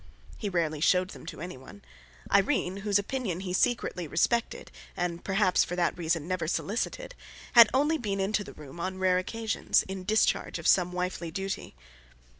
He 0.35 0.49
rarely 0.49 0.81
showed 0.81 1.11
them 1.11 1.27
to 1.27 1.41
anyone; 1.41 1.83
Irene, 2.33 2.77
whose 2.77 2.97
opinion 2.97 3.41
he 3.41 3.53
secretly 3.53 4.07
respected 4.07 4.71
and 4.97 5.23
perhaps 5.23 5.63
for 5.63 5.75
that 5.75 5.95
reason 5.95 6.27
never 6.27 6.47
solicited, 6.47 7.13
had 7.53 7.69
only 7.71 7.99
been 7.99 8.19
into 8.19 8.43
the 8.43 8.53
room 8.53 8.79
on 8.79 8.97
rare 8.97 9.19
occasions, 9.19 9.83
in 9.83 10.03
discharge 10.03 10.57
of 10.57 10.65
some 10.65 10.91
wifely 10.91 11.29
duty. 11.29 11.75